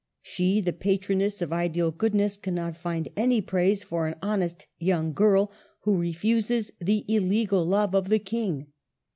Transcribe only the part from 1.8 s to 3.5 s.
goodness, cannot find any